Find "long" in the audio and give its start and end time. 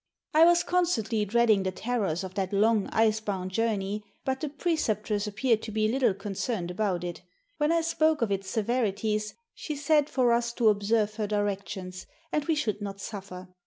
2.51-2.87